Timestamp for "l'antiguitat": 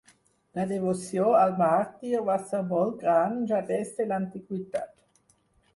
4.13-4.95